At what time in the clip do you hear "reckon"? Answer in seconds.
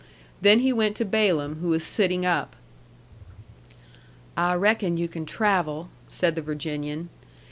4.55-4.97